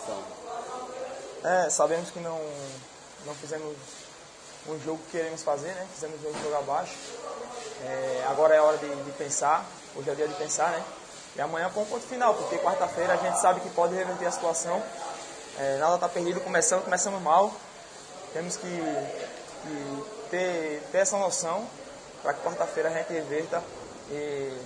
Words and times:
competição? 0.00 0.22
É, 1.44 1.70
sabemos 1.70 2.10
que 2.10 2.20
não, 2.20 2.40
não 3.26 3.34
fizemos 3.34 3.76
um 4.68 4.78
jogo 4.80 4.98
que 5.06 5.18
queremos 5.18 5.42
fazer, 5.42 5.72
né? 5.72 5.86
Fizemos 5.94 6.18
um 6.20 6.22
jogo 6.22 6.34
de 6.34 6.44
jogar 6.44 6.62
baixo. 6.62 6.94
É, 7.82 8.24
agora 8.28 8.54
é 8.54 8.60
hora 8.60 8.76
de, 8.76 8.88
de, 8.88 9.10
pensar, 9.12 9.64
hoje 9.96 10.10
é 10.10 10.14
dia 10.14 10.28
de 10.28 10.34
pensar, 10.34 10.70
né? 10.70 10.84
E 11.36 11.40
amanhã 11.40 11.70
põe 11.72 11.82
um 11.82 11.86
ponto 11.86 12.06
final, 12.06 12.34
porque 12.34 12.58
quarta-feira 12.58 13.14
a 13.14 13.16
gente 13.16 13.40
sabe 13.40 13.60
que 13.60 13.70
pode 13.70 13.94
reverter 13.94 14.26
a 14.26 14.30
situação. 14.30 14.82
É, 15.58 15.78
nada 15.78 15.94
está 15.94 16.08
perdido, 16.08 16.40
começando, 16.40 16.84
começamos 16.84 17.22
mal. 17.22 17.52
Temos 18.32 18.56
que, 18.56 18.66
que 18.66 20.04
ter, 20.30 20.82
ter 20.92 20.98
essa 20.98 21.18
noção 21.18 21.66
para 22.22 22.34
que 22.34 22.42
quarta-feira 22.42 22.90
a 22.90 22.92
gente 22.92 23.12
reverta 23.12 23.62
e 24.10 24.56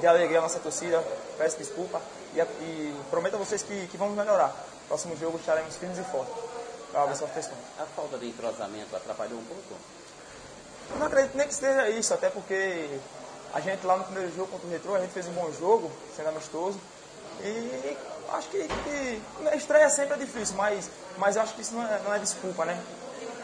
de 0.00 0.06
alegria 0.06 0.38
a 0.38 0.42
nossa 0.42 0.58
torcida. 0.58 1.02
Peço 1.38 1.58
desculpa 1.58 2.00
e, 2.34 2.40
e 2.40 3.00
prometo 3.10 3.34
a 3.34 3.38
vocês 3.38 3.62
que, 3.62 3.86
que 3.88 3.96
vamos 3.96 4.16
melhorar. 4.16 4.54
Próximo 4.88 5.16
jogo 5.16 5.38
estaremos 5.38 5.76
firmes 5.76 5.98
e 5.98 6.04
fortes 6.04 6.34
para 6.92 7.26
a 7.26 7.28
questão. 7.28 7.56
A 7.78 7.84
falta 7.84 8.16
de 8.16 8.28
entrosamento 8.28 8.94
atrapalhou 8.96 9.38
um 9.38 9.44
pouco? 9.44 9.62
Eu 10.90 10.98
não 10.98 11.06
acredito 11.06 11.36
nem 11.36 11.46
que 11.46 11.54
seja 11.54 11.88
isso, 11.90 12.14
até 12.14 12.30
porque 12.30 12.88
a 13.52 13.60
gente 13.60 13.84
lá 13.84 13.96
no 13.96 14.04
primeiro 14.04 14.34
jogo 14.34 14.48
contra 14.52 14.66
o 14.66 14.70
Retro, 14.70 14.94
a 14.94 15.00
gente 15.00 15.12
fez 15.12 15.26
um 15.26 15.32
bom 15.32 15.50
jogo, 15.52 15.90
sendo 16.16 16.28
amistoso. 16.28 16.78
E 17.42 17.96
acho 18.32 18.48
que, 18.48 18.66
que 18.66 19.22
a 19.46 19.56
estreia 19.56 19.90
sempre 19.90 20.14
é 20.14 20.18
difícil, 20.18 20.56
mas, 20.56 20.88
mas 21.18 21.36
eu 21.36 21.42
acho 21.42 21.54
que 21.54 21.60
isso 21.60 21.74
não 21.74 21.86
é, 21.86 22.00
não 22.02 22.14
é 22.14 22.18
desculpa, 22.18 22.64
né? 22.64 22.80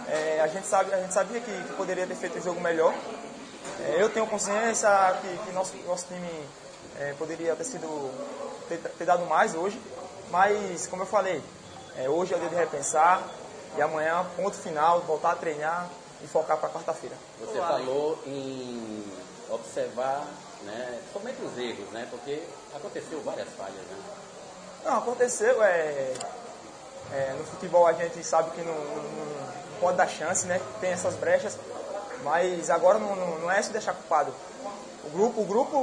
É, 0.09 0.41
a, 0.41 0.47
gente 0.47 0.67
sabe, 0.67 0.93
a 0.93 1.01
gente 1.01 1.13
sabia 1.13 1.41
que, 1.41 1.65
que 1.65 1.73
poderia 1.75 2.07
ter 2.07 2.15
feito 2.15 2.39
um 2.39 2.43
jogo 2.43 2.61
melhor. 2.61 2.95
É, 3.81 4.03
eu 4.03 4.09
tenho 4.11 4.27
consciência 4.27 4.89
que, 5.21 5.47
que 5.47 5.53
nosso, 5.53 5.77
nosso 5.87 6.07
time 6.07 6.49
é, 6.99 7.15
poderia 7.19 7.55
ter 7.57 7.65
sido 7.65 8.11
ter, 8.69 8.79
ter, 8.79 9.05
dado 9.05 9.25
mais 9.27 9.55
hoje, 9.55 9.81
mas 10.31 10.87
como 10.87 11.03
eu 11.03 11.07
falei, 11.07 11.43
é, 11.97 12.09
hoje 12.09 12.35
é 12.35 12.37
o 12.37 12.41
dia 12.41 12.49
de 12.49 12.55
repensar 12.55 13.23
e 13.77 13.83
amanhã, 13.83 14.27
ponto 14.37 14.57
final, 14.57 15.01
voltar 15.01 15.33
a 15.33 15.37
treinar 15.37 15.89
e 16.23 16.27
focar 16.27 16.57
para 16.59 16.69
quarta-feira. 16.69 17.17
Você 17.41 17.59
falou 17.59 18.19
em 18.27 19.05
observar 19.51 20.27
né, 20.63 21.01
somente 21.13 21.43
os 21.43 21.59
erros, 21.59 21.91
né? 21.91 22.07
Porque 22.11 22.43
aconteceu 22.75 23.21
várias 23.23 23.49
falhas, 23.51 23.75
né? 23.75 23.97
Não, 24.85 24.99
aconteceu, 24.99 25.63
é, 25.63 26.13
é, 27.13 27.35
no 27.39 27.45
futebol 27.45 27.87
a 27.87 27.93
gente 27.93 28.23
sabe 28.25 28.51
que 28.51 28.63
não, 28.63 28.75
não, 28.75 29.03
não, 29.03 29.81
pode 29.81 29.97
dar 29.97 30.09
chance, 30.09 30.47
né? 30.47 30.61
Tem 30.81 30.91
essas 30.91 31.15
brechas, 31.15 31.57
mas 32.23 32.71
agora 32.71 32.99
não, 32.99 33.15
não, 33.15 33.39
não 33.41 33.51
é 33.51 33.61
se 33.63 33.71
deixar 33.71 33.95
culpado. 33.95 34.33
O 35.05 35.11
grupo, 35.11 35.41
o 35.41 35.45
grupo, 35.45 35.77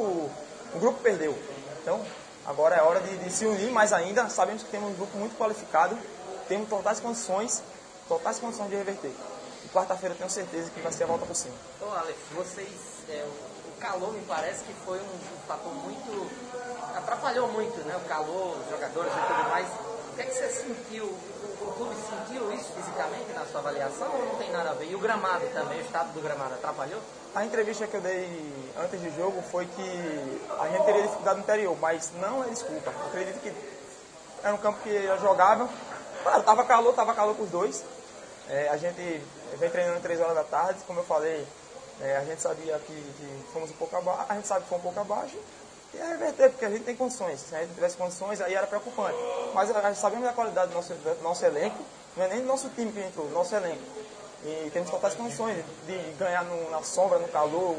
o 0.73 0.79
grupo 0.79 0.99
perdeu. 1.01 1.37
Então, 1.81 2.03
agora 2.45 2.75
é 2.75 2.81
hora 2.81 2.99
de, 3.01 3.17
de 3.17 3.31
se 3.31 3.45
unir 3.45 3.71
mais 3.71 3.93
ainda. 3.93 4.29
Sabemos 4.29 4.63
que 4.63 4.69
temos 4.69 4.91
um 4.91 4.95
grupo 4.95 5.17
muito 5.17 5.37
qualificado, 5.37 5.97
temos 6.47 6.69
totais 6.69 6.99
condições, 6.99 7.61
totais 8.07 8.39
condições 8.39 8.69
de 8.69 8.75
reverter. 8.75 9.11
E 9.63 9.69
quarta-feira 9.69 10.15
tenho 10.15 10.29
certeza 10.29 10.69
que 10.69 10.79
vai 10.81 10.91
ser 10.91 11.03
a 11.03 11.07
volta 11.07 11.25
por 11.25 11.35
cima. 11.35 11.55
Ô 11.81 11.85
Alex, 11.91 12.17
vocês, 12.33 12.69
é, 13.09 13.25
o 13.67 13.79
calor 13.79 14.13
me 14.13 14.21
parece 14.21 14.63
que 14.63 14.73
foi 14.85 14.99
um, 14.99 15.19
fator 15.47 15.73
muito. 15.73 16.29
atrapalhou 16.95 17.47
muito, 17.49 17.77
né? 17.85 17.95
O 17.97 18.07
calor, 18.07 18.57
os 18.57 18.69
jogadores 18.69 19.11
e 19.11 19.27
tudo 19.27 19.49
mais. 19.49 19.67
O 19.67 20.15
que 20.15 20.21
é 20.21 20.25
que 20.25 20.33
você 20.33 20.49
sentiu? 20.49 21.05
O, 21.05 21.73
clube 21.79 21.95
sentiu 21.95 22.51
isso 22.51 22.73
fisicamente 22.73 23.31
sua 23.49 23.59
avaliação 23.59 24.07
ou 24.11 24.25
não 24.25 24.35
tem 24.35 24.51
nada 24.51 24.71
a 24.71 24.73
ver? 24.73 24.89
E 24.89 24.95
o 24.95 24.99
gramado 24.99 25.45
também, 25.53 25.79
o 25.79 25.81
estado 25.81 26.13
do 26.13 26.21
gramado 26.21 26.53
atrapalhou? 26.53 27.01
A 27.35 27.45
entrevista 27.45 27.87
que 27.87 27.95
eu 27.95 28.01
dei 28.01 28.27
antes 28.77 28.99
do 29.01 29.15
jogo 29.15 29.41
foi 29.51 29.65
que 29.65 30.41
a 30.59 30.67
gente 30.69 30.85
teria 30.85 31.01
dificuldade 31.03 31.37
no 31.37 31.43
interior, 31.43 31.77
mas 31.79 32.11
não 32.19 32.43
é 32.43 32.47
desculpa. 32.47 32.91
Eu 32.91 33.07
acredito 33.07 33.39
que 33.41 33.53
era 34.43 34.53
um 34.53 34.57
campo 34.57 34.79
que 34.81 34.89
eu 34.89 35.19
jogava. 35.19 35.69
Claro, 36.23 36.43
tava 36.43 36.63
calor, 36.63 36.93
tava 36.93 37.13
calor 37.13 37.35
com 37.35 37.43
os 37.43 37.49
dois. 37.49 37.83
É, 38.49 38.69
a 38.69 38.77
gente 38.77 39.21
vem 39.57 39.69
treinando 39.69 39.99
três 40.01 40.19
horas 40.19 40.35
da 40.35 40.43
tarde, 40.43 40.79
como 40.87 41.01
eu 41.01 41.03
falei, 41.03 41.45
é, 42.01 42.17
a 42.17 42.23
gente 42.23 42.41
sabia 42.41 42.79
que, 42.79 42.93
que, 42.93 43.43
fomos 43.53 43.69
um 43.69 43.73
pouco 43.73 43.95
abaixo, 43.95 44.25
a 44.27 44.33
gente 44.35 44.47
sabe 44.47 44.63
que 44.63 44.69
foi 44.69 44.77
um 44.77 44.81
pouco 44.81 44.99
abaixo, 44.99 45.37
é 45.97 46.05
reverter, 46.05 46.49
porque 46.49 46.65
a 46.65 46.69
gente 46.69 46.83
tem 46.83 46.95
condições. 46.95 47.39
Se 47.39 47.55
a 47.55 47.61
gente 47.61 47.73
tivesse 47.73 47.97
condições, 47.97 48.41
aí 48.41 48.53
era 48.53 48.67
preocupante. 48.67 49.17
Mas 49.53 49.69
a 49.75 49.95
sabemos 49.95 50.25
da 50.25 50.33
qualidade 50.33 50.69
do 50.69 50.75
nosso, 50.75 50.93
do 50.93 51.23
nosso 51.23 51.45
elenco, 51.45 51.83
não 52.15 52.25
é 52.25 52.27
nem 52.27 52.41
do 52.41 52.47
nosso 52.47 52.69
time 52.69 52.91
que 52.91 52.99
entrou, 52.99 53.27
do 53.27 53.33
nosso 53.33 53.55
elenco. 53.55 53.81
E 54.43 54.69
temos 54.71 54.89
totais 54.89 55.15
condições 55.15 55.63
de 55.85 55.97
ganhar 56.17 56.43
no, 56.45 56.69
na 56.69 56.81
sombra, 56.83 57.19
no 57.19 57.27
calor, 57.27 57.75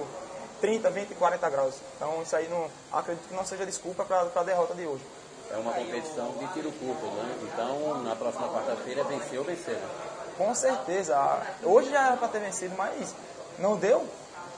30, 0.61 0.91
20, 0.91 1.15
40 1.15 1.51
graus. 1.51 1.75
Então 1.97 2.23
isso 2.23 2.37
aí 2.37 2.49
não 2.49 2.69
acredito 2.93 3.29
que 3.29 3.35
não 3.35 3.45
seja 3.45 3.65
desculpa 3.65 4.05
para 4.05 4.29
a 4.35 4.43
derrota 4.43 4.75
de 4.75 4.87
hoje. 4.87 5.03
É 5.51 5.57
uma 5.57 5.73
competição 5.73 6.33
de 6.39 6.47
tiro 6.53 6.71
curto, 6.73 7.07
né? 7.07 7.39
Então 7.43 8.03
na 8.03 8.15
próxima 8.15 8.49
quarta-feira 8.49 9.03
vencer 9.05 9.39
ou 9.39 9.45
vencer. 9.45 9.75
Né? 9.75 9.89
Com 10.37 10.55
certeza. 10.55 11.17
Hoje 11.63 11.91
já 11.91 12.09
era 12.09 12.17
para 12.17 12.29
ter 12.29 12.41
vencido, 12.41 12.75
mas 12.77 13.15
não 13.59 13.77
deu, 13.77 14.07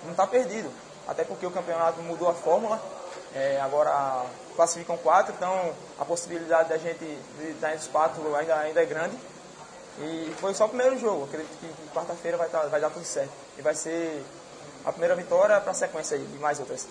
não 0.04 0.10
está 0.10 0.26
perdido. 0.26 0.70
Até 1.06 1.24
porque 1.24 1.46
o 1.46 1.50
campeonato 1.50 2.00
mudou 2.02 2.28
a 2.28 2.34
fórmula. 2.34 2.80
É, 3.34 3.60
agora 3.60 4.26
classificam 4.54 4.97
quatro, 4.98 5.34
então 5.34 5.72
a 5.98 6.04
possibilidade 6.04 6.69
da 6.69 6.76
gente 6.76 7.03
estar 7.48 7.69
entre 7.69 7.81
os 7.81 7.88
quatro 7.88 8.34
ainda, 8.37 8.56
ainda 8.56 8.82
é 8.82 8.87
grande. 8.87 9.16
E 9.98 10.32
foi 10.38 10.54
só 10.54 10.66
o 10.66 10.69
primeiro 10.69 10.98
jogo. 10.98 11.25
Acredito 11.25 11.50
que, 11.59 11.69
quarta-feira 11.94 12.37
vai, 12.37 12.48
tá, 12.48 12.60
vai 12.66 12.81
dar 12.81 12.91
tudo 12.91 13.04
certo. 13.04 13.32
E 13.59 13.62
vai 13.62 13.75
ser 13.75 14.22
a 14.84 14.91
primeira 14.91 15.15
vitória 15.15 15.60
para 15.60 15.70
a 15.70 15.75
sequência 15.75 16.16
aí, 16.16 16.25
de 16.25 16.38
mais 16.38 16.59
outras. 16.60 16.87